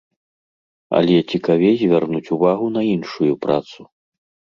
Але 0.99 1.15
цікавей 1.31 1.73
звярнуць 1.83 2.25
увагу 2.39 2.65
на 2.81 2.87
іншую 2.93 3.33
працу. 3.49 3.81